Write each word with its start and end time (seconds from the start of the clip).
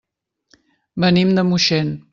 Venim 1.05 1.37
de 1.41 1.47
Moixent. 1.51 1.99